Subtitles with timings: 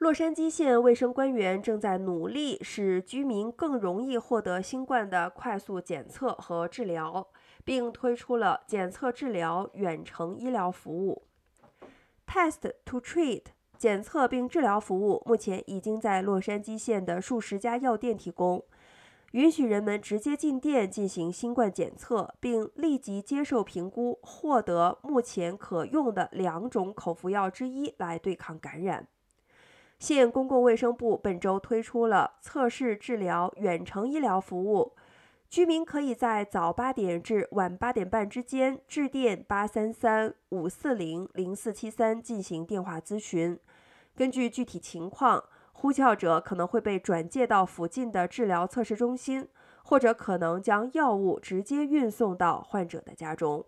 [0.00, 7.28] 洛杉矶县卫生官员正在努力使居民更容易获得新冠的快速检测和治疗，
[7.66, 11.24] 并推出了检测治疗远程医疗服务。
[12.26, 13.42] Test to Treat
[13.76, 18.64] 检测并治疗服务目前已经在洛杉矶县的数十家药店提供，
[19.32, 29.06] 允许人们直接进店进行新冠检测，并立即接受评估，获得目前可用的两种口服药之一来对抗感染。
[30.00, 34.94] 县公共卫生部本周推出了测试治疗远程医疗服务，
[35.50, 43.58] 居民可以在早八点至晚八点半之间致电八三三五四零零四七三进行电话咨询。
[44.16, 49.46] 根据具体情况，呼叫者可能会被转介到附近的治疗测试中心，
[49.84, 53.66] 或者可能将药物直接运送到患者的家中。